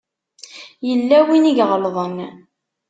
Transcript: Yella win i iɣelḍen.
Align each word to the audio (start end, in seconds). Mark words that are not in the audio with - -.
Yella 0.87 1.19
win 1.27 1.49
i 1.49 1.53
iɣelḍen. 1.61 2.15